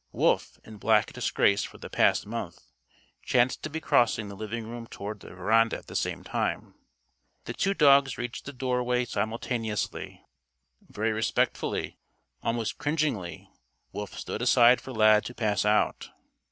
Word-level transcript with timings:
Wolf 0.11 0.59
in 0.63 0.77
black 0.77 1.13
disgrace 1.13 1.63
for 1.63 1.77
the 1.77 1.87
past 1.87 2.25
month 2.25 2.71
chanced 3.21 3.61
to 3.61 3.69
be 3.69 3.79
crossing 3.79 4.29
the 4.29 4.35
living 4.35 4.65
room 4.67 4.87
toward 4.87 5.19
the 5.19 5.29
veranda 5.35 5.77
at 5.77 5.85
the 5.85 5.95
same 5.95 6.23
time. 6.23 6.73
The 7.45 7.53
two 7.53 7.75
dogs 7.75 8.17
reached 8.17 8.45
the 8.45 8.51
door 8.51 8.81
way 8.83 9.05
simultaneously. 9.05 10.25
Very 10.89 11.11
respectfully, 11.11 11.99
almost 12.41 12.79
cringingly, 12.79 13.47
Wolf 13.91 14.17
stood 14.17 14.41
aside 14.41 14.81
for 14.81 14.91
Lad 14.91 15.23
to 15.25 15.35
pass 15.35 15.65
out. 15.65 16.09